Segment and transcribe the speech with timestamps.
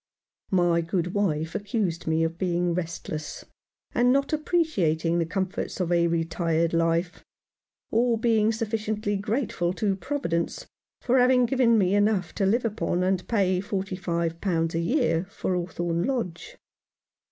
[0.49, 3.45] My good wife accused me of being restless,
[3.93, 7.23] and not appreciating the comforts of a retired life,
[7.91, 8.23] or 173 Rough Justice.
[8.23, 8.51] being
[8.91, 10.65] sufficiently grateful to Providence
[11.01, 15.23] for having given me enough to live upon and pay forty five pounds a year
[15.25, 16.57] for Hawthorn Lodge.